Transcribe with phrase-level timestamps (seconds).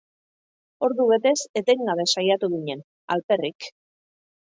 [0.85, 2.81] Ordu betez etengabe saiatu ginen,
[3.17, 3.69] alperrik.